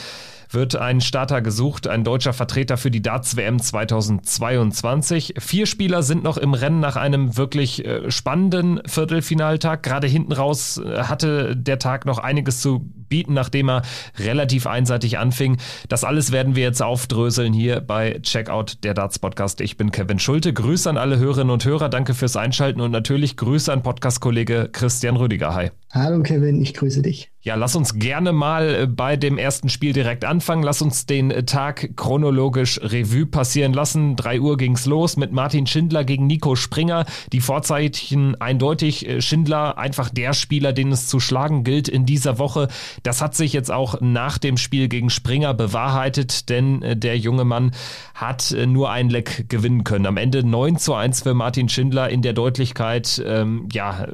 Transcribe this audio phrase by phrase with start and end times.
[0.50, 5.34] wird ein Starter gesucht, ein deutscher Vertreter für die Darts-WM 2022.
[5.38, 9.82] Vier Spieler sind noch im Rennen nach einem wirklich äh, spannenden Viertelfinaltag.
[9.82, 13.82] Gerade hinten raus äh, hatte der Tag noch einiges zu bieten, nachdem er
[14.18, 15.58] relativ einseitig anfing.
[15.88, 19.60] Das alles werden wir jetzt aufdröseln hier bei Checkout der Darts Podcast.
[19.60, 20.52] Ich bin Kevin Schulte.
[20.52, 21.88] Grüße an alle Hörerinnen und Hörer.
[21.88, 25.54] Danke fürs Einschalten und natürlich Grüße an Podcast-Kollege Christian Rüdiger.
[25.54, 25.70] Hi.
[25.92, 27.30] Hallo Kevin, ich grüße dich.
[27.46, 30.64] Ja, lass uns gerne mal äh, bei dem ersten Spiel direkt anfangen.
[30.64, 34.16] Lass uns den äh, Tag chronologisch Revue passieren lassen.
[34.16, 37.06] Drei Uhr ging's los mit Martin Schindler gegen Nico Springer.
[37.32, 39.08] Die Vorzeichen eindeutig.
[39.08, 42.66] Äh, Schindler einfach der Spieler, den es zu schlagen gilt in dieser Woche.
[43.04, 47.70] Das hat sich jetzt auch nach dem Spiel gegen Springer bewahrheitet, denn der junge Mann
[48.14, 50.06] hat nur ein Leck gewinnen können.
[50.06, 53.22] Am Ende 9 zu 1 für Martin Schindler in der Deutlichkeit.
[53.24, 54.08] Ähm, ja,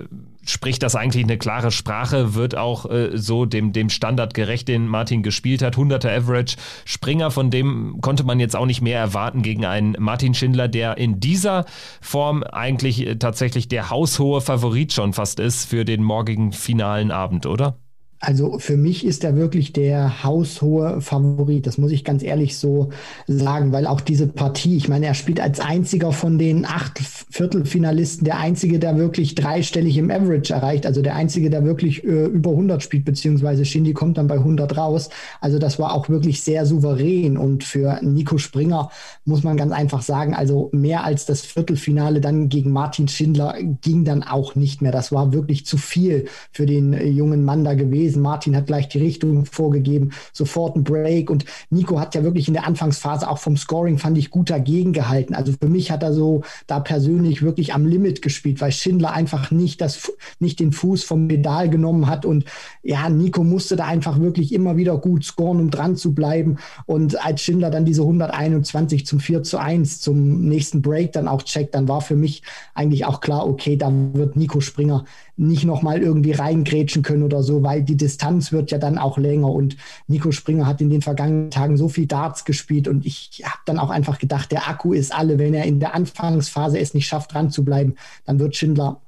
[0.44, 4.86] spricht das eigentlich eine klare Sprache, wird auch äh, so dem, dem Standard gerecht, den
[4.86, 5.76] Martin gespielt hat.
[5.76, 6.56] 100er Average.
[6.84, 10.98] Springer, von dem konnte man jetzt auch nicht mehr erwarten gegen einen Martin Schindler, der
[10.98, 11.64] in dieser
[12.00, 17.46] Form eigentlich äh, tatsächlich der haushohe Favorit schon fast ist für den morgigen finalen Abend,
[17.46, 17.76] oder?
[18.22, 21.66] Also für mich ist er wirklich der haushohe Favorit.
[21.66, 22.90] Das muss ich ganz ehrlich so
[23.26, 27.00] sagen, weil auch diese Partie, ich meine, er spielt als einziger von den acht
[27.32, 30.84] Viertelfinalisten, der einzige, der wirklich dreistellig im Average erreicht.
[30.84, 34.76] Also der einzige, der wirklich äh, über 100 spielt, beziehungsweise Shindy kommt dann bei 100
[34.76, 35.08] raus.
[35.40, 37.38] Also das war auch wirklich sehr souverän.
[37.38, 38.90] Und für Nico Springer
[39.24, 44.04] muss man ganz einfach sagen, also mehr als das Viertelfinale dann gegen Martin Schindler ging
[44.04, 44.92] dann auch nicht mehr.
[44.92, 48.20] Das war wirklich zu viel für den äh, jungen Mann da gewesen.
[48.20, 51.30] Martin hat gleich die Richtung vorgegeben, sofort ein Break.
[51.30, 54.92] Und Nico hat ja wirklich in der Anfangsphase auch vom Scoring, fand ich, gut dagegen
[54.92, 55.34] gehalten.
[55.34, 59.50] Also für mich hat er so da persönlich wirklich am Limit gespielt, weil Schindler einfach
[59.50, 62.24] nicht, das, nicht den Fuß vom Pedal genommen hat.
[62.24, 62.44] Und
[62.82, 66.58] ja, Nico musste da einfach wirklich immer wieder gut scoren, um dran zu bleiben.
[66.86, 71.42] Und als Schindler dann diese 121 zum 4 zu 1 zum nächsten Break dann auch
[71.42, 72.42] checkt, dann war für mich
[72.74, 75.04] eigentlich auch klar, okay, da wird Nico Springer
[75.36, 79.48] nicht nochmal irgendwie reingrätschen können oder so, weil die Distanz wird ja dann auch länger
[79.48, 79.76] und
[80.06, 83.78] Nico Springer hat in den vergangenen Tagen so viel Darts gespielt und ich habe dann
[83.78, 87.32] auch einfach gedacht, der Akku ist alle, wenn er in der Anfangsphase es nicht schafft,
[87.32, 87.94] dran zu bleiben,
[88.24, 89.00] dann wird Schindler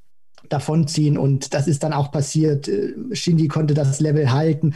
[0.49, 2.69] davonziehen und das ist dann auch passiert.
[2.69, 4.75] Äh, Shindy konnte das Level halten.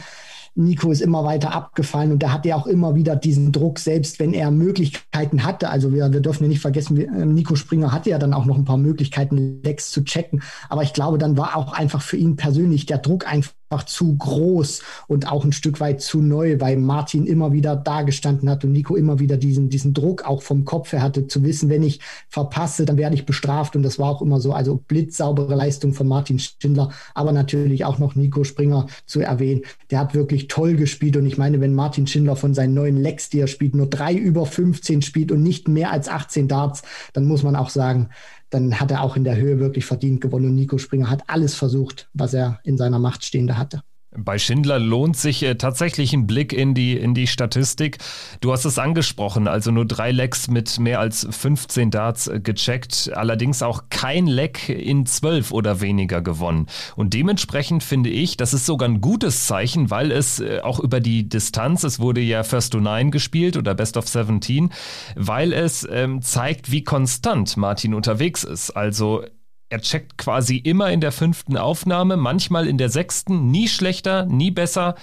[0.55, 4.19] Nico ist immer weiter abgefallen und da hat er auch immer wieder diesen Druck, selbst
[4.19, 5.69] wenn er Möglichkeiten hatte.
[5.69, 8.57] Also wir, wir dürfen ja nicht vergessen, äh, Nico Springer hatte ja dann auch noch
[8.57, 10.41] ein paar Möglichkeiten, Lex zu checken.
[10.69, 13.53] Aber ich glaube, dann war auch einfach für ihn persönlich der Druck einfach
[13.85, 18.63] zu groß und auch ein Stück weit zu neu, weil Martin immer wieder dagestanden hat
[18.63, 21.83] und Nico immer wieder diesen, diesen Druck auch vom Kopf her hatte, zu wissen, wenn
[21.83, 23.75] ich verpasse, dann werde ich bestraft.
[23.75, 27.99] Und das war auch immer so, also blitzsaubere Leistung von Martin Schindler, aber natürlich auch
[27.99, 29.61] noch Nico Springer zu erwähnen.
[29.91, 31.15] Der hat wirklich toll gespielt.
[31.17, 34.13] Und ich meine, wenn Martin Schindler von seinen neuen Lecks, die er spielt, nur drei
[34.13, 36.81] über 15 spielt und nicht mehr als 18 Darts,
[37.13, 38.09] dann muss man auch sagen,
[38.49, 40.47] dann hat er auch in der Höhe wirklich verdient gewonnen.
[40.47, 43.83] Und Nico Springer hat alles versucht, was er in seiner Macht Stehende hatte.
[44.23, 47.97] Bei Schindler lohnt sich äh, tatsächlich ein Blick in die, in die Statistik.
[48.41, 53.11] Du hast es angesprochen, also nur drei Lecks mit mehr als 15 Darts äh, gecheckt,
[53.13, 56.67] allerdings auch kein Leck in 12 oder weniger gewonnen.
[56.95, 60.99] Und dementsprechend finde ich, das ist sogar ein gutes Zeichen, weil es äh, auch über
[60.99, 64.69] die Distanz, es wurde ja First to Nine gespielt oder Best of 17,
[65.15, 68.71] weil es ähm, zeigt, wie konstant Martin unterwegs ist.
[68.71, 69.23] Also
[69.69, 74.51] er checkt quasi immer in der fünften Aufnahme, manchmal in der sechsten, nie schlechter, nie
[74.51, 74.95] besser,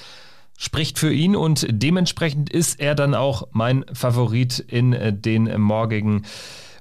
[0.58, 6.24] spricht für ihn und dementsprechend ist er dann auch mein Favorit in äh, den morgigen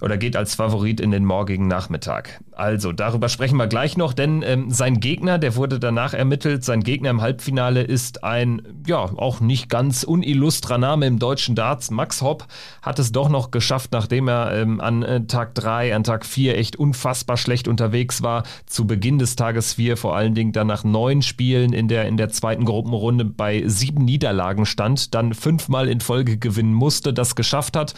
[0.02, 2.40] oder geht als Favorit in den morgigen Nachmittag.
[2.52, 6.84] Also, darüber sprechen wir gleich noch, denn ähm, sein Gegner, der wurde danach ermittelt, sein
[6.84, 11.92] Gegner im Halbfinale ist ein, ja, auch nicht ganz unillustrer Name im deutschen Darts.
[11.92, 12.47] Max Hopp
[12.82, 16.58] hat es doch noch geschafft, nachdem er ähm, an äh, Tag 3, an Tag 4
[16.58, 20.84] echt unfassbar schlecht unterwegs war, zu Beginn des Tages 4, vor allen Dingen dann nach
[20.84, 26.00] neun Spielen in der, in der zweiten Gruppenrunde bei sieben Niederlagen stand, dann fünfmal in
[26.00, 27.94] Folge gewinnen musste, das geschafft hat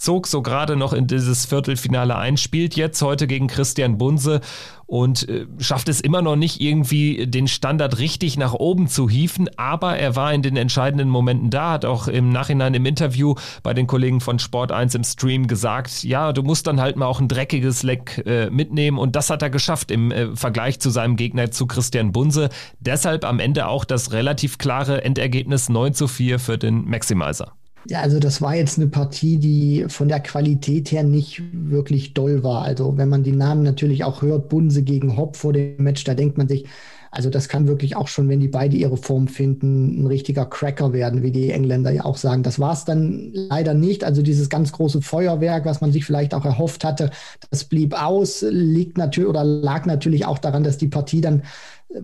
[0.00, 4.40] zog so gerade noch in dieses Viertelfinale ein, spielt jetzt heute gegen Christian Bunse
[4.86, 9.48] und äh, schafft es immer noch nicht irgendwie den Standard richtig nach oben zu hieven,
[9.56, 13.74] aber er war in den entscheidenden Momenten da, hat auch im Nachhinein im Interview bei
[13.74, 17.20] den Kollegen von Sport 1 im Stream gesagt, ja, du musst dann halt mal auch
[17.20, 21.16] ein dreckiges Leck äh, mitnehmen und das hat er geschafft im äh, Vergleich zu seinem
[21.16, 22.48] Gegner zu Christian Bunse.
[22.80, 27.52] Deshalb am Ende auch das relativ klare Endergebnis 9 zu 4 für den Maximizer.
[27.86, 32.42] Ja, also das war jetzt eine Partie, die von der Qualität her nicht wirklich doll
[32.42, 32.62] war.
[32.62, 36.14] Also wenn man die Namen natürlich auch hört, Bunse gegen Hopp vor dem Match, da
[36.14, 36.66] denkt man sich,
[37.12, 40.92] also das kann wirklich auch schon, wenn die beide ihre Form finden, ein richtiger Cracker
[40.92, 42.44] werden, wie die Engländer ja auch sagen.
[42.44, 44.04] Das war es dann leider nicht.
[44.04, 47.10] Also dieses ganz große Feuerwerk, was man sich vielleicht auch erhofft hatte,
[47.50, 51.42] das blieb aus, liegt natürlich oder lag natürlich auch daran, dass die Partie dann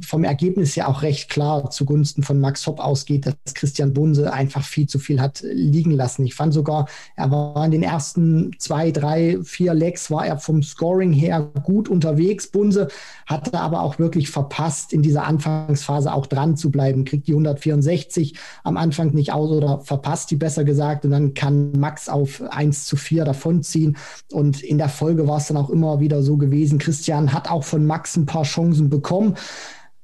[0.01, 4.65] vom Ergebnis ja auch recht klar zugunsten von Max Hopp ausgeht, dass Christian Bunse einfach
[4.65, 6.27] viel zu viel hat liegen lassen.
[6.27, 10.63] Ich fand sogar, er war in den ersten zwei, drei, vier Legs war er vom
[10.63, 12.49] Scoring her gut unterwegs.
[12.49, 12.89] Bunse
[13.27, 17.05] hatte aber auch wirklich verpasst, in dieser Anfangsphase auch dran zu bleiben.
[17.05, 18.35] Kriegt die 164
[18.65, 22.87] am Anfang nicht aus oder verpasst die besser gesagt und dann kann Max auf 1
[22.87, 23.97] zu 4 davonziehen.
[24.33, 26.79] Und in der Folge war es dann auch immer wieder so gewesen.
[26.79, 29.37] Christian hat auch von Max ein paar Chancen bekommen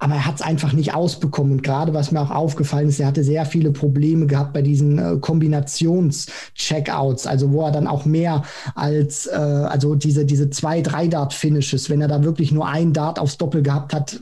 [0.03, 1.53] aber er hat es einfach nicht ausbekommen.
[1.53, 4.99] Und gerade was mir auch aufgefallen ist, er hatte sehr viele Probleme gehabt bei diesen
[4.99, 8.43] äh, Kombinations-Checkouts, also wo er dann auch mehr
[8.75, 13.21] als, äh, also diese, diese zwei, drei Dart-Finishes, wenn er da wirklich nur ein Dart
[13.21, 14.19] aufs Doppel gehabt hat,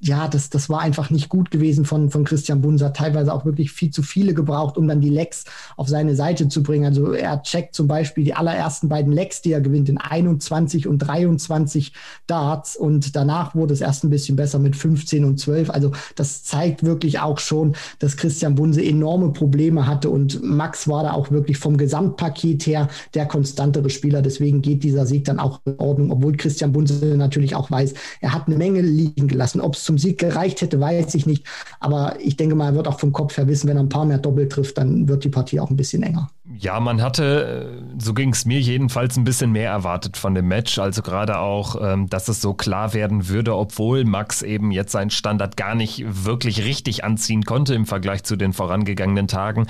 [0.00, 2.94] ja, das, das war einfach nicht gut gewesen von, von Christian Bunser.
[2.94, 5.44] Teilweise auch wirklich viel zu viele gebraucht, um dann die Lecks
[5.76, 6.86] auf seine Seite zu bringen.
[6.86, 10.98] Also er checkt zum Beispiel die allerersten beiden Lecks, die er gewinnt, in 21 und
[10.98, 11.92] 23
[12.26, 12.76] Darts.
[12.76, 15.68] Und danach wurde es erst ein bisschen besser mit 15 und 12.
[15.68, 20.08] Also das zeigt wirklich auch schon, dass Christian Bunse enorme Probleme hatte.
[20.08, 24.22] Und Max war da auch wirklich vom Gesamtpaket her der konstantere Spieler.
[24.22, 28.32] Deswegen geht dieser Sieg dann auch in Ordnung, obwohl Christian Bunse natürlich auch weiß, er
[28.32, 29.60] hat eine Menge liegen gelassen lassen.
[29.60, 31.44] Ob es zum Sieg gereicht hätte, weiß ich nicht.
[31.80, 34.04] Aber ich denke mal, er wird auch vom Kopf her wissen, wenn er ein paar
[34.04, 36.30] mehr Doppel trifft, dann wird die Partie auch ein bisschen enger.
[36.62, 40.78] Ja, man hatte, so ging es mir jedenfalls, ein bisschen mehr erwartet von dem Match.
[40.78, 45.10] Also gerade auch, ähm, dass es so klar werden würde, obwohl Max eben jetzt seinen
[45.10, 49.66] Standard gar nicht wirklich richtig anziehen konnte im Vergleich zu den vorangegangenen Tagen.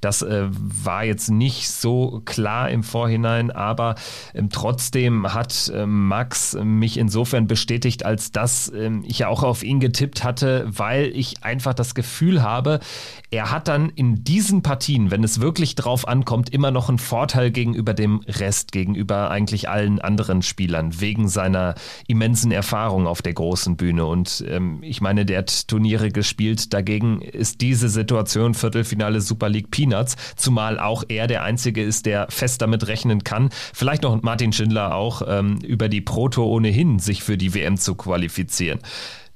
[0.00, 3.96] Das äh, war jetzt nicht so klar im Vorhinein, aber
[4.32, 8.72] ähm, trotzdem hat ähm, Max mich insofern bestätigt, als dass
[9.04, 12.78] ich ja auch auf ihn getippt hatte, weil ich einfach das Gefühl habe,
[13.30, 17.50] er hat dann in diesen Partien, wenn es wirklich drauf ankommt, immer noch einen Vorteil
[17.50, 21.74] gegenüber dem Rest, gegenüber eigentlich allen anderen Spielern, wegen seiner
[22.06, 24.06] immensen Erfahrung auf der großen Bühne.
[24.06, 26.72] Und ähm, ich meine, der hat Turniere gespielt.
[26.72, 32.26] Dagegen ist diese Situation Viertelfinale Super League Peanuts, zumal auch er der Einzige ist, der
[32.30, 33.50] fest damit rechnen kann.
[33.72, 37.94] Vielleicht noch Martin Schindler auch ähm, über die Proto ohnehin sich für die WM zu
[37.94, 38.80] qualifizieren.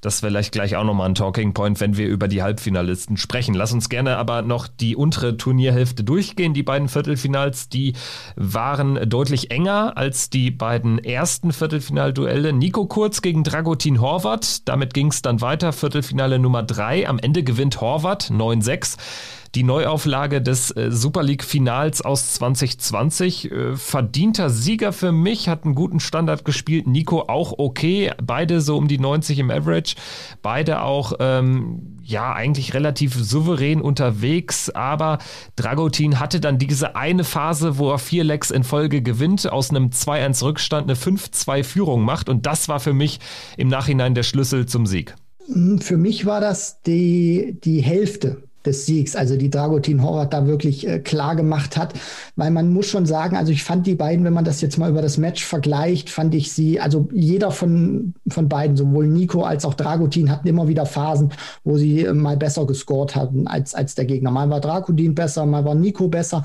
[0.01, 3.53] Das vielleicht gleich auch nochmal ein Talking Point, wenn wir über die Halbfinalisten sprechen.
[3.53, 6.55] Lass uns gerne aber noch die untere Turnierhälfte durchgehen.
[6.55, 7.93] Die beiden Viertelfinals, die
[8.35, 12.51] waren deutlich enger als die beiden ersten Viertelfinalduelle.
[12.51, 14.67] Nico Kurz gegen Dragutin Horvath.
[14.67, 15.71] Damit ging es dann weiter.
[15.71, 17.07] Viertelfinale Nummer drei.
[17.07, 18.97] Am Ende gewinnt Horvath 9-6
[19.55, 23.51] die Neuauflage des äh, Super League Finals aus 2020.
[23.51, 26.87] Äh, verdienter Sieger für mich, hat einen guten Standard gespielt.
[26.87, 29.95] Nico auch okay, beide so um die 90 im Average,
[30.41, 35.19] beide auch ähm, ja eigentlich relativ souverän unterwegs, aber
[35.55, 39.89] Dragutin hatte dann diese eine Phase, wo er vier Lecks in Folge gewinnt, aus einem
[39.89, 43.19] 2-1 Rückstand eine 5-2 Führung macht und das war für mich
[43.57, 45.15] im Nachhinein der Schlüssel zum Sieg.
[45.79, 50.87] Für mich war das die, die Hälfte des Siegs, also die Dragutin Horvath da wirklich
[50.87, 51.93] äh, klar gemacht hat,
[52.35, 54.89] weil man muss schon sagen, also ich fand die beiden, wenn man das jetzt mal
[54.89, 59.65] über das Match vergleicht, fand ich sie, also jeder von, von beiden, sowohl Nico als
[59.65, 63.95] auch Dragutin hatten immer wieder Phasen, wo sie äh, mal besser gescored hatten als, als
[63.95, 64.31] der Gegner.
[64.31, 66.43] Mal war Dragutin besser, mal war Nico besser.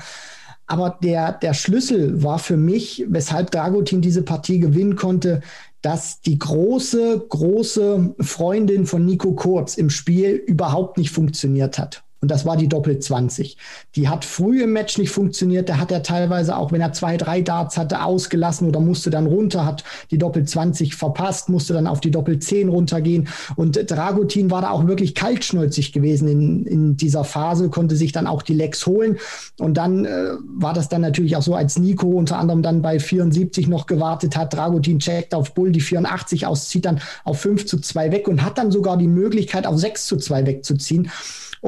[0.69, 5.41] Aber der, der Schlüssel war für mich, weshalb Dragutin diese Partie gewinnen konnte,
[5.81, 12.03] dass die große, große Freundin von Nico Kurz im Spiel überhaupt nicht funktioniert hat.
[12.27, 13.55] Und das war die Doppel 20.
[13.95, 15.69] Die hat früh im Match nicht funktioniert.
[15.69, 19.27] Da hat er teilweise auch, wenn er zwei, drei Darts hatte, ausgelassen oder musste dann
[19.27, 23.29] runter, hat die Doppel 20 verpasst, musste dann auf die Doppel 10 runtergehen.
[23.55, 28.27] Und Dragutin war da auch wirklich kaltschnäuzig gewesen in, in dieser Phase, konnte sich dann
[28.27, 29.15] auch die Lecks holen.
[29.57, 32.99] Und dann äh, war das dann natürlich auch so, als Nico unter anderem dann bei
[32.99, 34.53] 74 noch gewartet hat.
[34.53, 38.43] Dragutin checkt auf Bull die 84 aus, zieht dann auf 5 zu 2 weg und
[38.43, 41.09] hat dann sogar die Möglichkeit, auf 6 zu 2 wegzuziehen.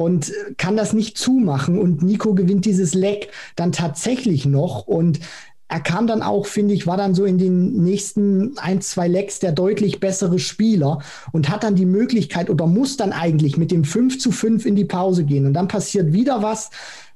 [0.00, 1.78] Und kann das nicht zumachen.
[1.78, 4.86] Und Nico gewinnt dieses Leck dann tatsächlich noch.
[4.86, 5.20] Und
[5.68, 9.40] er kam dann auch, finde ich, war dann so in den nächsten ein, zwei Lecks
[9.40, 11.00] der deutlich bessere Spieler
[11.32, 14.74] und hat dann die Möglichkeit oder muss dann eigentlich mit dem 5 zu 5 in
[14.74, 15.44] die Pause gehen.
[15.44, 16.70] Und dann passiert wieder was,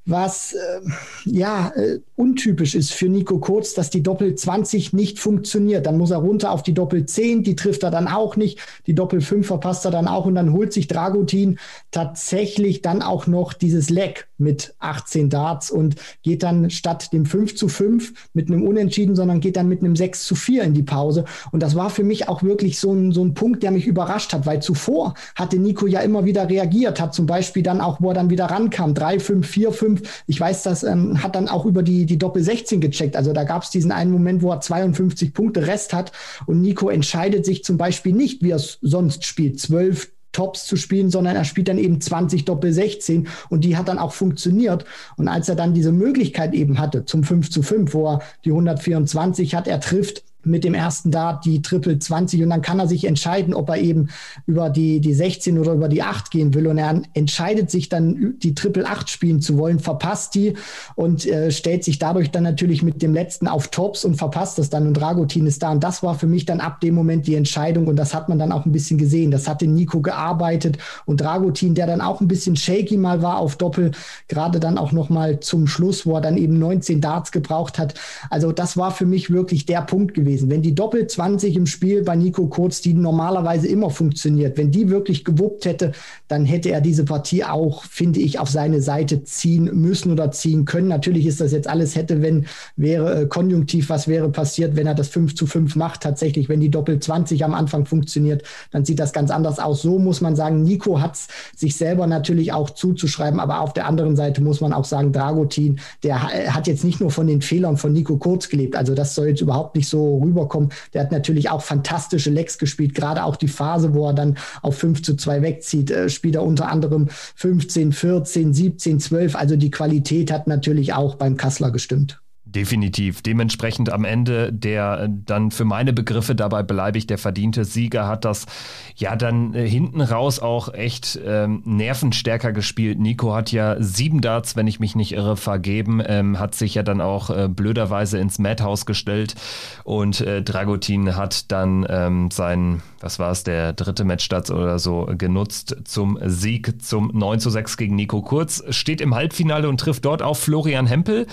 [0.07, 0.81] was äh,
[1.25, 5.87] ja äh, untypisch ist für Nico Kurz, dass die Doppel 20 nicht funktioniert.
[5.87, 8.95] Dann muss er runter auf die Doppel 10, die trifft er dann auch nicht, die
[8.95, 11.59] Doppel 5 verpasst er dann auch und dann holt sich Dragutin
[11.91, 17.55] tatsächlich dann auch noch dieses Leck mit 18 Darts und geht dann statt dem 5
[17.55, 20.83] zu 5 mit einem Unentschieden, sondern geht dann mit einem 6 zu 4 in die
[20.83, 21.25] Pause.
[21.53, 24.33] Und das war für mich auch wirklich so ein, so ein Punkt, der mich überrascht
[24.33, 28.09] hat, weil zuvor hatte Nico ja immer wieder reagiert, hat zum Beispiel dann auch, wo
[28.09, 30.25] er dann wieder rankam, 3, 5, 4, 5.
[30.27, 33.17] Ich weiß, das ähm, hat dann auch über die, die Doppel 16 gecheckt.
[33.17, 36.13] Also da gab es diesen einen Moment, wo er 52 Punkte Rest hat
[36.47, 39.61] und Nico entscheidet sich zum Beispiel nicht, wie er es sonst spielt.
[39.61, 43.89] 12, Tops zu spielen, sondern er spielt dann eben 20 Doppel 16 und die hat
[43.89, 44.85] dann auch funktioniert.
[45.17, 48.51] Und als er dann diese Möglichkeit eben hatte zum 5 zu 5, wo er die
[48.51, 52.89] 124 hat, er trifft, mit dem ersten Dart die Triple 20 und dann kann er
[52.89, 54.09] sich entscheiden, ob er eben
[54.47, 58.35] über die, die 16 oder über die 8 gehen will und er entscheidet sich dann,
[58.39, 60.55] die Triple 8 spielen zu wollen, verpasst die
[60.95, 64.71] und äh, stellt sich dadurch dann natürlich mit dem letzten auf Tops und verpasst das
[64.71, 67.35] dann und Dragutin ist da und das war für mich dann ab dem Moment die
[67.35, 69.31] Entscheidung und das hat man dann auch ein bisschen gesehen.
[69.31, 73.39] Das hat den Nico gearbeitet und Dragutin, der dann auch ein bisschen shaky mal war
[73.39, 73.93] auf Doppel,
[74.29, 77.95] gerade dann auch nochmal zum Schluss, wo er dann eben 19 Darts gebraucht hat.
[78.31, 80.51] Also das war für mich wirklich der Punkt gewesen gewesen.
[80.51, 84.91] Wenn die Doppel 20 im Spiel bei Nico Kurz, die normalerweise immer funktioniert, wenn die
[84.91, 85.93] wirklich gewuppt hätte,
[86.29, 90.65] dann hätte er diese Partie auch, finde ich, auf seine Seite ziehen müssen oder ziehen
[90.65, 90.89] können.
[90.89, 94.95] Natürlich ist das jetzt alles hätte, wenn wäre äh, konjunktiv, was wäre passiert, wenn er
[94.95, 96.03] das 5 zu 5 macht.
[96.03, 99.83] Tatsächlich, wenn die Doppel 20 am Anfang funktioniert, dann sieht das ganz anders aus.
[99.83, 103.87] So muss man sagen, Nico hat es sich selber natürlich auch zuzuschreiben, aber auf der
[103.87, 107.77] anderen Seite muss man auch sagen, Dragutin, der hat jetzt nicht nur von den Fehlern
[107.77, 108.77] von Nico Kurz gelebt.
[108.77, 110.71] Also das soll jetzt überhaupt nicht so rüberkommen.
[110.93, 114.79] Der hat natürlich auch fantastische Lecks gespielt, gerade auch die Phase, wo er dann auf
[114.79, 119.37] 5 zu 2 wegzieht, äh, spielt er unter anderem 15, 14, 17, 12.
[119.37, 122.24] Also die Qualität hat natürlich auch beim Kassler gestimmt.
[122.55, 123.21] Definitiv.
[123.21, 128.07] Dementsprechend am Ende der äh, dann für meine Begriffe dabei bleibe ich der verdiente Sieger
[128.07, 128.47] hat das
[128.95, 133.01] ja dann äh, hinten raus auch echt ähm, nervenstärker gespielt.
[133.01, 136.85] Nico hat ja sieben Darts, wenn ich mich nicht irre, vergeben, ähm, hat sich ja
[136.85, 139.35] dann auch äh, blöderweise ins Madhouse gestellt
[139.83, 145.11] und äh, Dragutin hat dann ähm, sein, was war es, der dritte Matchstarts oder so
[145.19, 150.05] genutzt zum Sieg zum 9 zu 6 gegen Nico Kurz, steht im Halbfinale und trifft
[150.05, 151.27] dort auf Florian Hempel.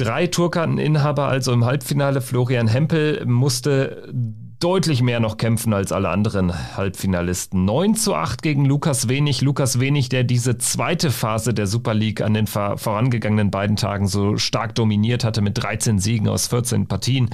[0.00, 2.22] Drei Tourkarteninhaber, also im Halbfinale.
[2.22, 4.10] Florian Hempel musste
[4.58, 7.66] deutlich mehr noch kämpfen als alle anderen Halbfinalisten.
[7.66, 9.42] 9 zu 8 gegen Lukas Wenig.
[9.42, 14.38] Lukas Wenig, der diese zweite Phase der Super League an den vorangegangenen beiden Tagen so
[14.38, 17.28] stark dominiert hatte mit 13 Siegen aus 14 Partien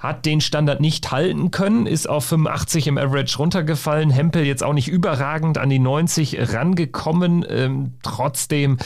[0.00, 4.08] hat den Standard nicht halten können, ist auf 85 im Average runtergefallen.
[4.08, 7.44] Hempel jetzt auch nicht überragend an die 90 rangekommen.
[7.46, 8.78] Ähm, trotzdem,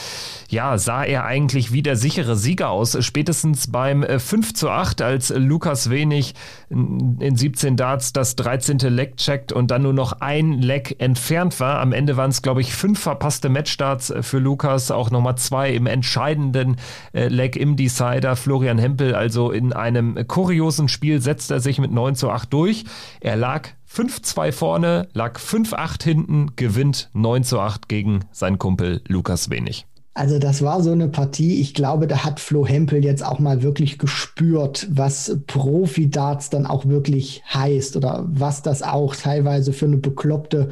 [0.49, 2.99] ja, sah er eigentlich wie der sichere Sieger aus.
[3.04, 6.35] Spätestens beim 5 äh, zu 8, als Lukas Wenig
[6.68, 8.78] in 17 Darts das 13.
[8.78, 11.78] Leck checkt und dann nur noch ein Leck entfernt war.
[11.78, 15.71] Am Ende waren es, glaube ich, fünf verpasste Matchstarts äh, für Lukas, auch nochmal zwei
[15.71, 16.75] im entscheidenden
[17.12, 18.35] äh, Leck im Decider.
[18.35, 22.51] Florian Hempel also in einem kuriosen Spiel Spiel setzt er sich mit 9 zu 8
[22.51, 22.87] durch.
[23.21, 29.51] Er lag 5-2 vorne, lag 5-8 hinten, gewinnt 9 zu 8 gegen seinen Kumpel Lukas
[29.51, 29.85] Wenig.
[30.16, 33.64] Also das war so eine Partie, ich glaube, da hat Flo Hempel jetzt auch mal
[33.64, 39.97] wirklich gespürt, was Profi-Darts dann auch wirklich heißt oder was das auch teilweise für eine
[39.97, 40.68] bekloppte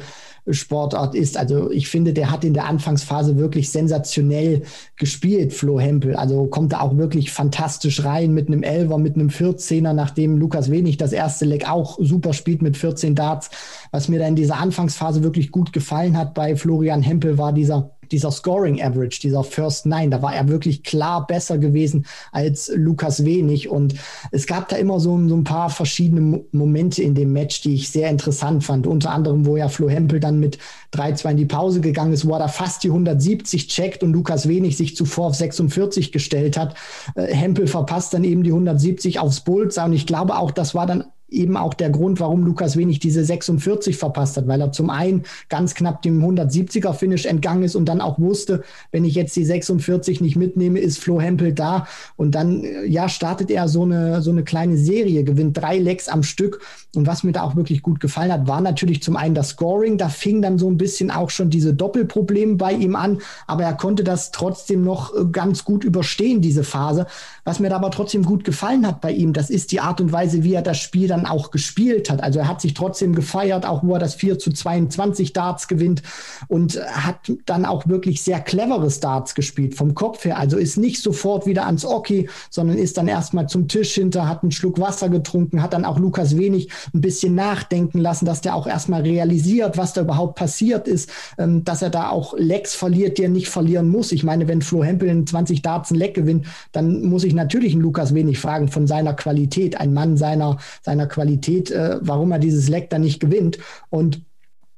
[0.49, 1.37] Sportart ist.
[1.37, 4.63] Also ich finde, der hat in der Anfangsphase wirklich sensationell
[4.95, 6.15] gespielt, Flo Hempel.
[6.15, 10.71] Also kommt da auch wirklich fantastisch rein mit einem Elver, mit einem 14er, nachdem Lukas
[10.71, 13.49] Wenig das erste Leck auch super spielt mit 14 Darts.
[13.91, 17.91] Was mir da in dieser Anfangsphase wirklich gut gefallen hat bei Florian Hempel war dieser
[18.13, 23.25] dieser Scoring Average, dieser First Nine, da war er wirklich klar besser gewesen als Lukas
[23.25, 23.67] Wenig.
[23.67, 23.95] Und
[24.31, 27.89] es gab da immer so, so ein paar verschiedene Momente in dem Match, die ich
[27.89, 28.87] sehr interessant fand.
[28.87, 30.59] Unter anderem, wo ja Flo Hempel dann mit
[30.93, 34.47] 3-2 in die Pause gegangen ist, wo er da fast die 170 checkt und Lukas
[34.47, 36.75] Wenig sich zuvor auf 46 gestellt hat.
[37.15, 39.85] Äh, Hempel verpasst dann eben die 170 aufs Bullseye.
[39.85, 43.23] Und ich glaube auch, das war dann eben auch der Grund, warum Lukas Wenig diese
[43.23, 47.85] 46 verpasst hat, weil er zum einen ganz knapp dem 170er Finish entgangen ist und
[47.85, 51.87] dann auch wusste, wenn ich jetzt die 46 nicht mitnehme, ist Flo Hempel da.
[52.15, 56.23] Und dann ja startet er so eine so eine kleine Serie, gewinnt drei Lecks am
[56.23, 56.61] Stück.
[56.95, 59.97] Und was mir da auch wirklich gut gefallen hat, war natürlich zum einen das Scoring,
[59.97, 63.73] da fing dann so ein bisschen auch schon diese Doppelprobleme bei ihm an, aber er
[63.73, 67.07] konnte das trotzdem noch äh, ganz gut überstehen diese Phase.
[67.43, 70.11] Was mir da aber trotzdem gut gefallen hat bei ihm, das ist die Art und
[70.11, 72.21] Weise, wie er das Spiel dann auch gespielt hat.
[72.21, 76.01] Also er hat sich trotzdem gefeiert, auch wo er das 4 zu 22 Darts gewinnt
[76.47, 80.37] und hat dann auch wirklich sehr clevere Darts gespielt vom Kopf her.
[80.37, 84.43] Also ist nicht sofort wieder ans Oki, sondern ist dann erstmal zum Tisch hinter, hat
[84.43, 88.55] einen Schluck Wasser getrunken, hat dann auch Lukas Wenig ein bisschen nachdenken lassen, dass der
[88.55, 93.17] auch erstmal realisiert, was da überhaupt passiert ist, ähm, dass er da auch Lecks verliert,
[93.17, 94.11] die er nicht verlieren muss.
[94.11, 97.73] Ich meine, wenn Flo Hempel in 20 Darts ein Leck gewinnt, dann muss ich natürlich
[97.73, 102.39] einen Lukas Wenig fragen von seiner Qualität, ein Mann seiner, seiner Qualität, äh, warum er
[102.39, 103.59] dieses Leck dann nicht gewinnt.
[103.89, 104.21] Und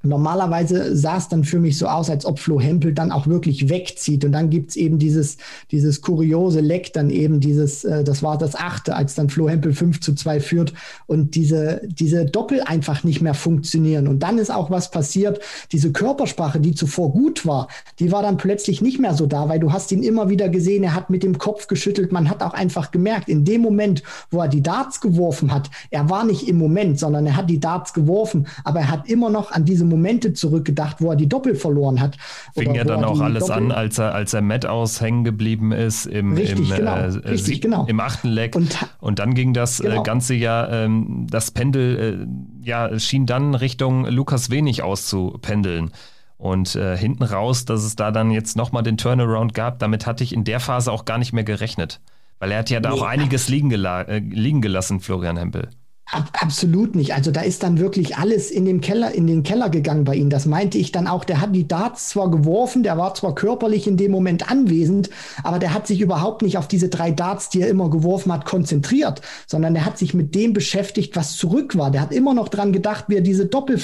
[0.06, 3.70] Normalerweise sah es dann für mich so aus, als ob Flo Hempel dann auch wirklich
[3.70, 4.26] wegzieht.
[4.26, 5.38] Und dann gibt's eben dieses,
[5.72, 9.74] dieses kuriose Leck, dann eben dieses, äh, das war das achte, als dann Flo Hempel
[9.74, 10.74] 5 zu 2 führt
[11.08, 14.08] und diese, diese Doppel einfach nicht mehr funktionieren.
[14.08, 15.40] Und dann ist auch was passiert,
[15.72, 17.68] diese Körpersprache, die zuvor gut war,
[18.00, 20.84] die war dann plötzlich nicht mehr so da, weil du hast ihn immer wieder gesehen,
[20.84, 22.12] er hat mit dem Kopf geschüttelt.
[22.12, 26.10] Man hat auch einfach gemerkt, in dem Moment, wo er die Darts geworfen hat, er
[26.10, 29.52] war nicht im Moment, sondern er hat die Darts geworfen, aber er hat immer noch
[29.52, 32.18] an diesem Momente zurückgedacht, wo er die Doppel verloren hat.
[32.54, 35.72] Fing ja dann auch alles Doppel an, als er, als er Matt aus hängen geblieben
[35.72, 37.86] ist im, richtig, im, genau, äh, richtig, genau.
[37.86, 38.56] im achten Leck.
[38.56, 40.04] Und, und dann ging das äh, genau.
[40.04, 42.28] ganze ja, ähm, das Pendel
[42.64, 45.92] äh, ja, schien dann Richtung Lukas Wenig auszupendeln.
[46.38, 50.24] Und äh, hinten raus, dass es da dann jetzt nochmal den Turnaround gab, damit hatte
[50.24, 52.02] ich in der Phase auch gar nicht mehr gerechnet.
[52.40, 55.70] Weil er hat ja da nee, auch einiges liegen, äh, liegen gelassen, Florian Hempel.
[56.12, 57.16] Ab, absolut nicht.
[57.16, 60.30] Also da ist dann wirklich alles in den Keller, in den Keller gegangen bei ihm.
[60.30, 61.26] Das meinte ich dann auch.
[61.26, 65.10] Der hat die Darts zwar geworfen, der war zwar körperlich in dem Moment anwesend,
[65.44, 68.46] aber der hat sich überhaupt nicht auf diese drei Darts, die er immer geworfen hat,
[68.46, 71.90] konzentriert, sondern der hat sich mit dem beschäftigt, was zurück war.
[71.90, 73.76] Der hat immer noch dran gedacht, wie er diese Doppel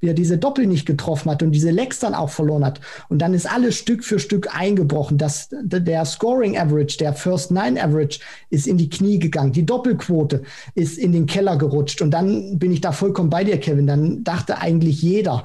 [0.00, 2.80] wie er diese Doppel nicht getroffen hat und diese Lecks dann auch verloren hat.
[3.08, 5.18] Und dann ist alles Stück für Stück eingebrochen.
[5.18, 9.52] Das, der Scoring Average, der First Nine Average ist in die Knie gegangen.
[9.52, 10.42] Die Doppelquote
[10.76, 12.02] ist in den Keller gerutscht.
[12.02, 13.86] Und dann bin ich da vollkommen bei dir, Kevin.
[13.86, 15.44] Dann dachte eigentlich jeder,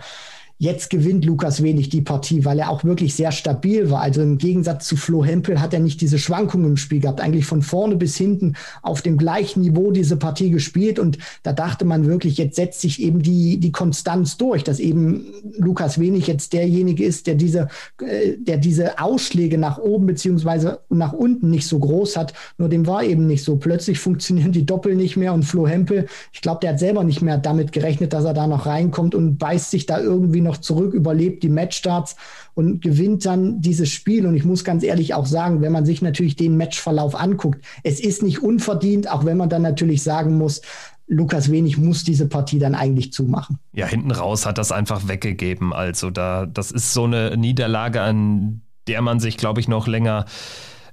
[0.62, 4.02] Jetzt gewinnt Lukas wenig die Partie, weil er auch wirklich sehr stabil war.
[4.02, 7.22] Also im Gegensatz zu Flo Hempel hat er nicht diese Schwankungen im Spiel gehabt.
[7.22, 11.00] Eigentlich von vorne bis hinten auf dem gleichen Niveau diese Partie gespielt.
[11.00, 15.28] Und da dachte man wirklich, jetzt setzt sich eben die, die Konstanz durch, dass eben
[15.58, 17.70] Lukas wenig jetzt derjenige ist, der diese,
[18.02, 22.34] äh, der diese Ausschläge nach oben beziehungsweise nach unten nicht so groß hat.
[22.58, 23.56] Nur dem war eben nicht so.
[23.56, 27.22] Plötzlich funktionieren die Doppel nicht mehr und Flo Hempel, ich glaube, der hat selber nicht
[27.22, 30.58] mehr damit gerechnet, dass er da noch reinkommt und beißt sich da irgendwie noch noch
[30.58, 32.16] zurück, überlebt die Matchstarts
[32.56, 34.26] und gewinnt dann dieses Spiel.
[34.26, 38.00] Und ich muss ganz ehrlich auch sagen, wenn man sich natürlich den Matchverlauf anguckt, es
[38.00, 40.62] ist nicht unverdient, auch wenn man dann natürlich sagen muss,
[41.08, 43.58] Lukas Wenig muss diese Partie dann eigentlich zumachen.
[43.74, 45.74] Ja, hinten raus hat das einfach weggegeben.
[45.74, 50.26] Also da, das ist so eine Niederlage, an der man sich, glaube ich, noch länger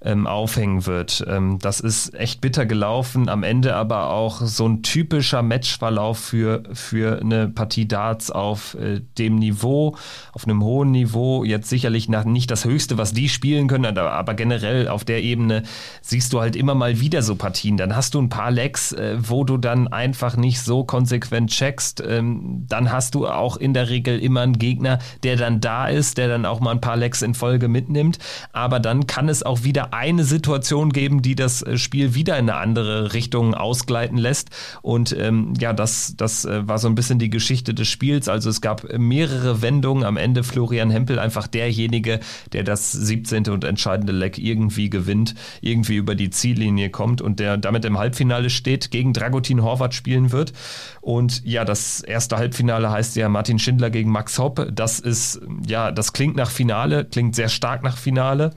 [0.07, 1.25] ähm, aufhängen wird.
[1.29, 6.63] Ähm, das ist echt bitter gelaufen, am Ende aber auch so ein typischer Matchverlauf für,
[6.73, 9.97] für eine Partie Darts auf äh, dem Niveau,
[10.33, 11.45] auf einem hohen Niveau.
[11.45, 15.23] Jetzt sicherlich nach, nicht das Höchste, was die spielen können, aber, aber generell auf der
[15.23, 15.65] Ebene
[16.03, 17.77] siehst du halt immer mal wieder so Partien.
[17.77, 22.03] Dann hast du ein paar Lecks, äh, wo du dann einfach nicht so konsequent checkst.
[22.07, 26.17] Ähm, dann hast du auch in der Regel immer einen Gegner, der dann da ist,
[26.19, 28.19] der dann auch mal ein paar Lecks in Folge mitnimmt.
[28.53, 32.51] Aber dann kann es auch wieder eine Situation geben, die das äh, Spiel wieder in
[32.51, 34.51] eine andere Richtung ausgleiten lässt.
[34.83, 38.29] Und ähm, ja, das, das äh, war so ein bisschen die Geschichte des Spiels.
[38.29, 40.05] Also es gab mehrere Wendungen.
[40.05, 42.21] Am Ende Florian Hempel einfach derjenige,
[42.53, 43.49] der das 17.
[43.49, 48.51] und entscheidende Leck irgendwie gewinnt, irgendwie über die Ziellinie kommt und der damit im Halbfinale
[48.51, 50.53] steht, gegen Dragutin Horvath spielen wird.
[51.01, 54.69] Und ja, das erste Halbfinale heißt ja Martin Schindler gegen Max Hopp.
[54.73, 58.53] Das ist, ja, das klingt nach Finale, klingt sehr stark nach Finale.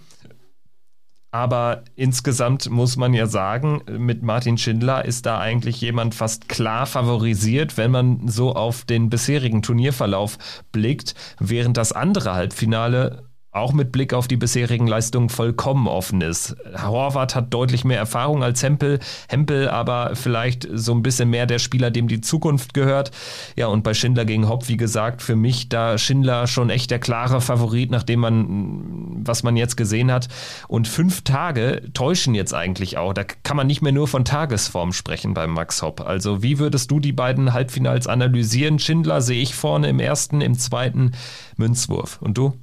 [1.31, 6.87] Aber insgesamt muss man ja sagen, mit Martin Schindler ist da eigentlich jemand fast klar
[6.87, 10.39] favorisiert, wenn man so auf den bisherigen Turnierverlauf
[10.71, 13.28] blickt, während das andere Halbfinale
[13.59, 16.55] auch mit Blick auf die bisherigen Leistungen vollkommen offen ist.
[16.81, 21.59] Horvath hat deutlich mehr Erfahrung als Hempel, Hempel aber vielleicht so ein bisschen mehr der
[21.59, 23.11] Spieler, dem die Zukunft gehört.
[23.55, 26.99] Ja, und bei Schindler gegen Hopp, wie gesagt, für mich da Schindler schon echt der
[26.99, 30.27] klare Favorit, nachdem man was man jetzt gesehen hat.
[30.67, 33.13] Und fünf Tage täuschen jetzt eigentlich auch.
[33.13, 36.01] Da kann man nicht mehr nur von Tagesform sprechen beim Max Hopp.
[36.01, 38.79] Also wie würdest du die beiden Halbfinals analysieren?
[38.79, 41.11] Schindler sehe ich vorne im ersten, im zweiten
[41.57, 42.21] Münzwurf.
[42.21, 42.53] Und du?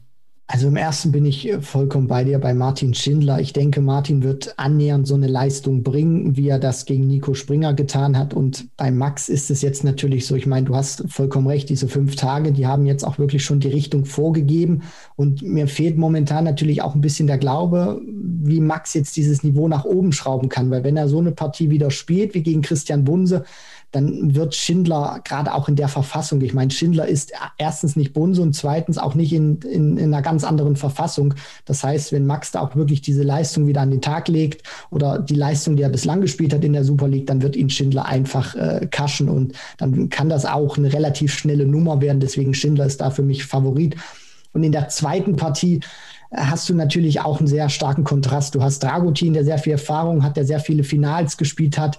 [0.48, 3.40] Also im ersten bin ich äh, vollkommen bei dir bei Martin Schindler.
[3.40, 7.74] Ich denke, Martin wird annähernd so eine Leistung bringen, wie er das gegen Nico Springer
[7.74, 8.32] getan hat.
[8.32, 11.88] Und bei Max ist es jetzt natürlich so, ich meine, du hast vollkommen recht, diese
[11.88, 14.82] fünf Tage, die haben jetzt auch wirklich schon die Richtung vorgegeben.
[15.16, 19.66] Und mir fehlt momentan natürlich auch ein bisschen der Glaube, wie Max jetzt dieses Niveau
[19.66, 20.70] nach oben schrauben kann.
[20.70, 23.44] Weil wenn er so eine Partie wieder spielt wie gegen Christian Bunse,
[23.92, 28.42] dann wird Schindler gerade auch in der Verfassung, ich meine, Schindler ist erstens nicht Bunse
[28.42, 31.34] und zweitens auch nicht in, in, in, einer ganz anderen Verfassung.
[31.64, 35.18] Das heißt, wenn Max da auch wirklich diese Leistung wieder an den Tag legt oder
[35.18, 38.06] die Leistung, die er bislang gespielt hat in der Super League, dann wird ihn Schindler
[38.06, 42.20] einfach äh, kaschen und dann kann das auch eine relativ schnelle Nummer werden.
[42.20, 43.96] Deswegen Schindler ist da für mich Favorit.
[44.52, 45.80] Und in der zweiten Partie
[46.30, 48.54] äh, hast du natürlich auch einen sehr starken Kontrast.
[48.54, 51.98] Du hast Dragutin, der sehr viel Erfahrung hat, der sehr viele Finals gespielt hat.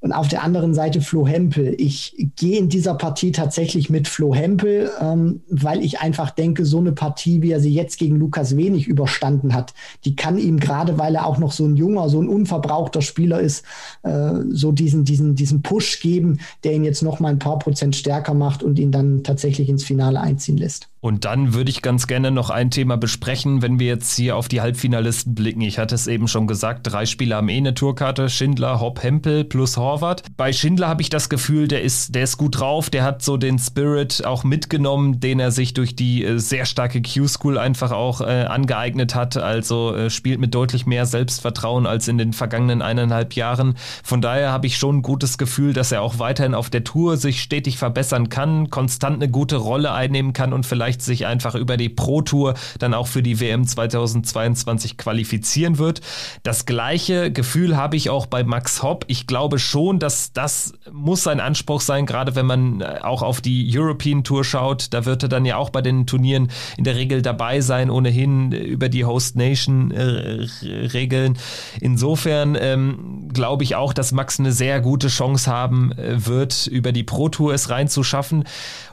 [0.00, 1.74] Und auf der anderen Seite Flo Hempel.
[1.76, 6.78] Ich gehe in dieser Partie tatsächlich mit Flo Hempel, ähm, weil ich einfach denke, so
[6.78, 10.98] eine Partie, wie er sie jetzt gegen Lukas Wenig überstanden hat, die kann ihm gerade,
[10.98, 13.64] weil er auch noch so ein junger, so ein unverbrauchter Spieler ist,
[14.04, 17.96] äh, so diesen, diesen, diesen Push geben, der ihn jetzt noch mal ein paar Prozent
[17.96, 20.88] stärker macht und ihn dann tatsächlich ins Finale einziehen lässt.
[21.00, 24.48] Und dann würde ich ganz gerne noch ein Thema besprechen, wenn wir jetzt hier auf
[24.48, 25.60] die Halbfinalisten blicken.
[25.60, 29.44] Ich hatte es eben schon gesagt, drei Spieler haben eh eine Tourkarte, Schindler, Hopp, Hempel
[29.44, 30.24] plus Horvath.
[30.36, 33.36] Bei Schindler habe ich das Gefühl, der ist, der ist gut drauf, der hat so
[33.36, 38.20] den Spirit auch mitgenommen, den er sich durch die äh, sehr starke Q-School einfach auch
[38.20, 39.36] äh, angeeignet hat.
[39.36, 43.74] Also äh, spielt mit deutlich mehr Selbstvertrauen als in den vergangenen eineinhalb Jahren.
[44.02, 47.16] Von daher habe ich schon ein gutes Gefühl, dass er auch weiterhin auf der Tour
[47.16, 51.54] sich stetig verbessern kann, konstant eine gute Rolle einnehmen kann und vielleicht vielleicht sich einfach
[51.54, 56.00] über die Pro Tour dann auch für die WM 2022 qualifizieren wird.
[56.44, 59.04] Das gleiche Gefühl habe ich auch bei Max Hopp.
[59.08, 63.42] Ich glaube schon, dass das muss sein Anspruch sein, gerade wenn man äh, auch auf
[63.42, 64.94] die European Tour schaut.
[64.94, 66.48] Da wird er dann ja auch bei den Turnieren
[66.78, 71.36] in der Regel dabei sein, ohnehin über die Host Nation äh, Regeln.
[71.82, 76.92] Insofern ähm, glaube ich auch, dass Max eine sehr gute Chance haben äh, wird, über
[76.92, 78.44] die Pro Tour es reinzuschaffen.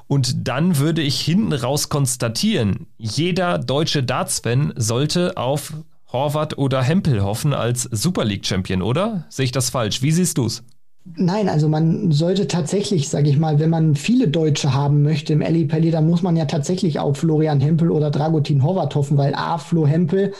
[0.08, 5.74] Und dann würde ich hinten raus konstatieren, jeder deutsche Darts-Fan sollte auf
[6.12, 9.26] Horvath oder Hempel hoffen als Super League-Champion, oder?
[9.30, 10.02] Sehe ich das falsch?
[10.02, 10.64] Wie siehst du es?
[11.16, 15.42] Nein, also man sollte tatsächlich, sage ich mal, wenn man viele Deutsche haben möchte im
[15.42, 19.36] Eli Pelli, dann muss man ja tatsächlich auf Florian Hempel oder Dragutin Horvath hoffen, weil
[19.36, 20.34] A, Flo Hempel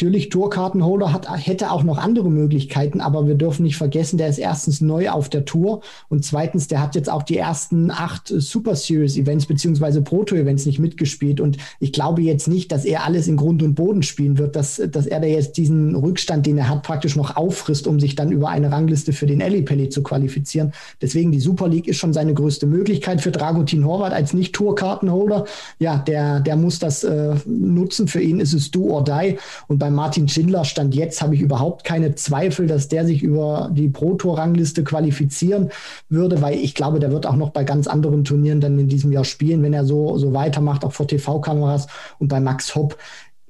[0.00, 4.38] Natürlich, Tourkartenholder hat, hätte auch noch andere Möglichkeiten, aber wir dürfen nicht vergessen, der ist
[4.38, 8.76] erstens neu auf der Tour und zweitens, der hat jetzt auch die ersten acht Super
[8.76, 13.28] Series Events beziehungsweise Proto Events nicht mitgespielt und ich glaube jetzt nicht, dass er alles
[13.28, 16.70] in Grund und Boden spielen wird, dass, dass er da jetzt diesen Rückstand, den er
[16.70, 20.72] hat, praktisch noch auffrisst, um sich dann über eine Rangliste für den Pelli zu qualifizieren.
[21.02, 25.44] Deswegen die Super League ist schon seine größte Möglichkeit für Dragutin Horvath als Nicht-Tourkartenholder.
[25.78, 28.08] Ja, der, der muss das äh, nutzen.
[28.08, 29.36] Für ihn ist es do or die
[29.68, 33.70] und bei Martin Schindler stand jetzt, habe ich überhaupt keine Zweifel, dass der sich über
[33.72, 35.70] die Pro-Tour-Rangliste qualifizieren
[36.08, 39.12] würde, weil ich glaube, der wird auch noch bei ganz anderen Turnieren dann in diesem
[39.12, 41.88] Jahr spielen, wenn er so, so weitermacht, auch vor TV-Kameras.
[42.18, 42.96] Und bei Max Hopp,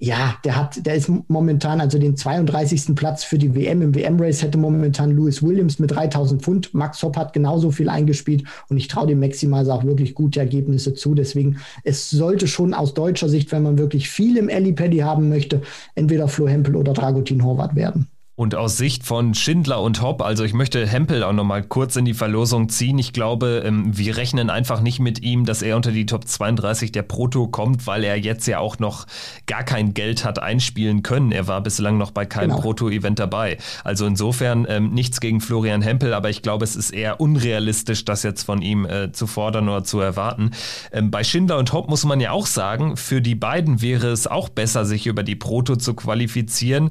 [0.02, 2.94] ja, der hat, der ist momentan, also den 32.
[2.94, 6.72] Platz für die WM im WM-Race hätte momentan Lewis Williams mit 3000 Pfund.
[6.72, 10.94] Max Hopp hat genauso viel eingespielt und ich traue dem Maximal auch wirklich gute Ergebnisse
[10.94, 11.14] zu.
[11.14, 15.60] Deswegen, es sollte schon aus deutscher Sicht, wenn man wirklich viel im Paddy haben möchte,
[15.94, 18.08] entweder Flo Hempel oder Dragutin Horvath werden.
[18.40, 22.07] Und aus Sicht von Schindler und Hopp, also ich möchte Hempel auch nochmal kurz in
[22.07, 22.98] die Verlosung ziehen.
[22.98, 26.90] Ich glaube, ähm, wir rechnen einfach nicht mit ihm, dass er unter die Top 32
[26.90, 29.07] der Proto kommt, weil er jetzt ja auch noch
[29.44, 31.33] gar kein Geld hat einspielen können.
[31.33, 32.62] Er war bislang noch bei keinem genau.
[32.62, 33.59] Proto-Event dabei.
[33.85, 38.22] Also insofern ähm, nichts gegen Florian Hempel, aber ich glaube, es ist eher unrealistisch, das
[38.22, 40.53] jetzt von ihm äh, zu fordern oder zu erwarten.
[40.92, 44.26] Ähm, bei Schindler und Hopp muss man ja auch sagen, für die beiden wäre es
[44.26, 46.88] auch besser, sich über die Proto zu qualifizieren,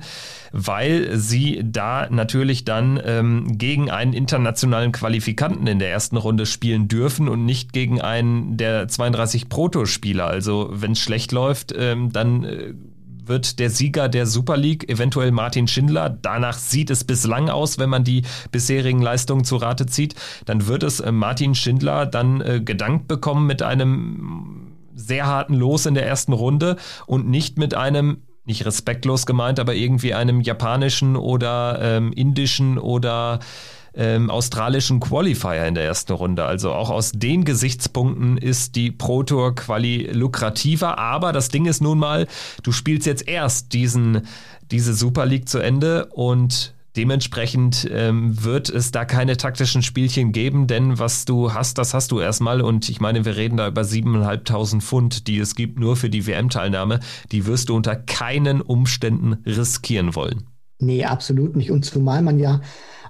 [0.52, 6.46] weil sie sie da natürlich dann ähm, gegen einen internationalen Qualifikanten in der ersten Runde
[6.46, 10.26] spielen dürfen und nicht gegen einen der 32 Proto-Spieler.
[10.26, 12.74] Also wenn es schlecht läuft, ähm, dann äh,
[13.26, 16.10] wird der Sieger der Super League eventuell Martin Schindler.
[16.10, 20.16] Danach sieht es bislang aus, wenn man die bisherigen Leistungen zu Rate zieht.
[20.46, 25.86] Dann wird es äh, Martin Schindler dann äh, gedankt bekommen mit einem sehr harten Los
[25.86, 26.76] in der ersten Runde
[27.06, 28.18] und nicht mit einem
[28.50, 33.40] nicht respektlos gemeint, aber irgendwie einem japanischen oder ähm, indischen oder
[33.96, 36.46] ähm, australischen Qualifier in der ersten Runde.
[36.46, 40.98] Also auch aus den Gesichtspunkten ist die Pro Tour Quali lukrativer.
[40.98, 42.28] Aber das Ding ist nun mal,
[42.64, 44.28] du spielst jetzt erst diesen,
[44.72, 50.68] diese Super League zu Ende und Dementsprechend ähm, wird es da keine taktischen Spielchen geben,
[50.68, 52.60] denn was du hast, das hast du erstmal.
[52.60, 56.28] Und ich meine, wir reden da über 7.500 Pfund, die es gibt nur für die
[56.28, 57.00] WM-Teilnahme.
[57.32, 60.44] Die wirst du unter keinen Umständen riskieren wollen.
[60.80, 61.72] Nee, absolut nicht.
[61.72, 62.60] Und zumal man ja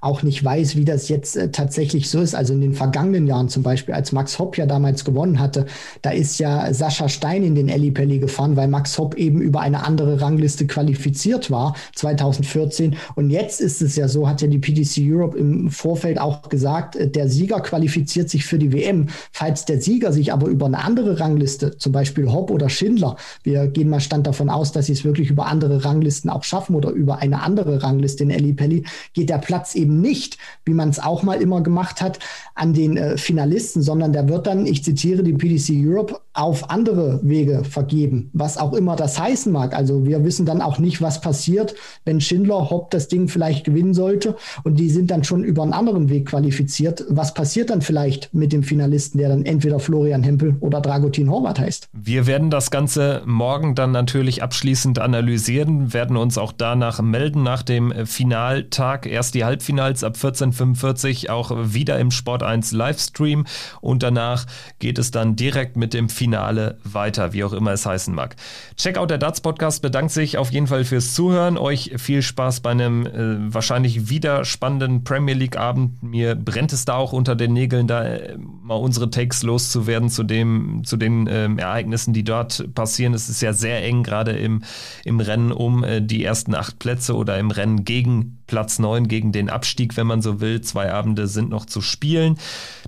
[0.01, 2.35] auch nicht weiß, wie das jetzt äh, tatsächlich so ist.
[2.35, 5.65] Also in den vergangenen Jahren zum Beispiel, als Max Hopp ja damals gewonnen hatte,
[6.01, 9.85] da ist ja Sascha Stein in den Ellipelli gefahren, weil Max Hopp eben über eine
[9.85, 12.95] andere Rangliste qualifiziert war, 2014.
[13.15, 16.95] Und jetzt ist es ja so, hat ja die PTC Europe im Vorfeld auch gesagt,
[16.95, 19.07] äh, der Sieger qualifiziert sich für die WM.
[19.31, 23.67] Falls der Sieger sich aber über eine andere Rangliste, zum Beispiel Hopp oder Schindler, wir
[23.67, 26.91] gehen mal Stand davon aus, dass sie es wirklich über andere Ranglisten auch schaffen oder
[26.91, 28.83] über eine andere Rangliste in Ellipelli,
[29.13, 32.19] geht der Platz eben eben nicht, wie man es auch mal immer gemacht hat,
[32.53, 37.19] an den äh, Finalisten, sondern der wird dann, ich zitiere die PDC Europe, auf andere
[37.23, 39.75] Wege vergeben, was auch immer das heißen mag.
[39.75, 41.75] Also wir wissen dann auch nicht, was passiert,
[42.05, 45.73] wenn Schindler Hopp das Ding vielleicht gewinnen sollte und die sind dann schon über einen
[45.73, 47.03] anderen Weg qualifiziert.
[47.09, 51.59] Was passiert dann vielleicht mit dem Finalisten, der dann entweder Florian Hempel oder Dragutin Horvath
[51.59, 51.89] heißt?
[51.91, 57.63] Wir werden das Ganze morgen dann natürlich abschließend analysieren, werden uns auch danach melden nach
[57.63, 59.05] dem Finaltag.
[59.05, 59.43] Erst die
[59.79, 63.45] Halbfinals ab 14.45 auch wieder im Sport 1 Livestream
[63.81, 64.45] und danach
[64.79, 68.35] geht es dann direkt mit dem Finale weiter, wie auch immer es heißen mag.
[68.75, 71.57] Checkout der Darts Podcast bedankt sich auf jeden Fall fürs Zuhören.
[71.57, 76.01] Euch viel Spaß bei einem äh, wahrscheinlich wieder spannenden Premier League Abend.
[76.03, 80.23] Mir brennt es da auch unter den Nägeln, da äh, mal unsere Takes loszuwerden zu
[80.23, 83.13] dem, zu den äh, Ereignissen, die dort passieren.
[83.13, 84.63] Es ist ja sehr eng, gerade im,
[85.05, 89.31] im Rennen um äh, die ersten acht Plätze oder im Rennen gegen Platz 9 gegen
[89.31, 90.61] den Abstieg, wenn man so will.
[90.61, 92.39] Zwei Abende sind noch zu spielen.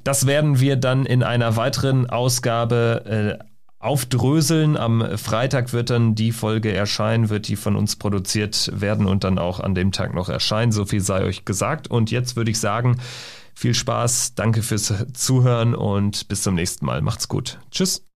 [0.04, 3.45] Das werden wir dann in einer weiteren Ausgabe äh,
[3.78, 4.76] aufdröseln.
[4.76, 9.38] Am Freitag wird dann die Folge erscheinen, wird die von uns produziert werden und dann
[9.38, 10.71] auch an dem Tag noch erscheinen.
[10.71, 11.88] So viel sei euch gesagt.
[11.89, 12.97] Und jetzt würde ich sagen,
[13.54, 17.02] viel Spaß, danke fürs Zuhören und bis zum nächsten Mal.
[17.02, 17.60] Macht's gut.
[17.69, 18.04] Tschüss.